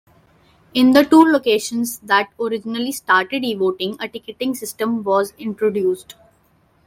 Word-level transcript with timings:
In 0.73 0.93
the 0.93 1.03
two 1.05 1.23
locations 1.23 1.99
that 1.99 2.29
originally 2.39 2.91
started 2.91 3.43
eVoting, 3.43 3.97
a 3.99 4.09
"Ticketing" 4.09 4.55
system 4.55 5.03
was 5.03 5.31
introduced. 5.37 6.15